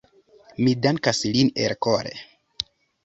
Mi 0.67 0.71
dankas 0.87 1.21
lin 1.35 1.53
elkore. 1.67 2.15